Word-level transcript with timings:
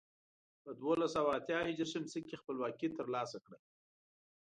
په 0.63 0.69
دولس 0.81 1.11
سوه 1.15 1.31
اتيا 1.39 1.59
ه 1.65 1.69
ش 1.91 2.13
کې 2.27 2.39
خپلواکي 2.41 2.87
تر 2.97 3.05
لاسه 3.15 3.37
کړه. 3.45 3.57